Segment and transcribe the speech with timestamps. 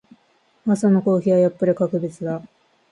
[0.65, 2.41] 朝のコーヒーはやっぱり格別だ。